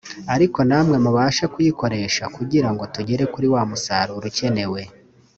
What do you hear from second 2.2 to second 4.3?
kugira ngo tugere kuri wa musaruro